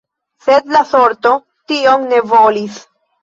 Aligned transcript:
Sed 0.45 0.71
la 0.75 0.79
sorto 0.91 1.33
tion 1.73 2.07
ne 2.13 2.23
volis. 2.35 2.81